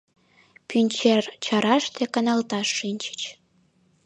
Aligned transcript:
Пӱнчер 0.67 1.23
чараште 1.45 2.03
каналташ 2.13 2.67
шинчыч. 2.77 3.21